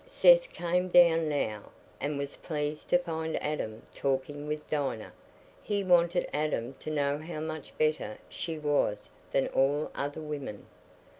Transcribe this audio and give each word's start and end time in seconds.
Seth 0.07 0.51
came 0.51 0.87
down 0.87 1.29
now, 1.29 1.69
and 1.99 2.17
was 2.17 2.35
pleased 2.37 2.89
to 2.89 2.97
find 2.97 3.35
Adam 3.39 3.83
talking 3.93 4.47
with 4.47 4.67
Dinah; 4.67 5.13
he 5.61 5.83
wanted 5.83 6.27
Adam 6.33 6.73
to 6.79 6.89
know 6.89 7.19
how 7.19 7.39
much 7.39 7.77
better 7.77 8.17
she 8.27 8.57
was 8.57 9.11
than 9.29 9.47
all 9.49 9.91
other 9.93 10.19
women. 10.21 10.65